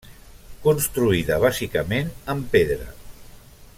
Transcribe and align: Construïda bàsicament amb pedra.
Construïda 0.63 1.37
bàsicament 1.43 2.09
amb 2.35 2.49
pedra. 2.57 2.89